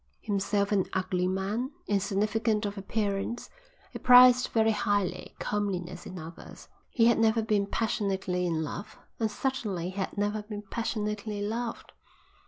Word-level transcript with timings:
Himself 0.21 0.71
an 0.71 0.87
ugly 0.93 1.27
man, 1.27 1.69
insignificant 1.85 2.65
of 2.65 2.75
appearance, 2.75 3.51
he 3.91 3.99
prized 3.99 4.47
very 4.47 4.71
highly 4.71 5.35
comeliness 5.37 6.07
in 6.07 6.17
others. 6.17 6.67
He 6.89 7.05
had 7.05 7.19
never 7.19 7.43
been 7.43 7.67
passionately 7.67 8.47
in 8.47 8.63
love, 8.63 8.97
and 9.19 9.29
certainly 9.29 9.91
he 9.91 9.97
had 9.99 10.17
never 10.17 10.41
been 10.41 10.63
passionately 10.63 11.43
loved. 11.43 11.91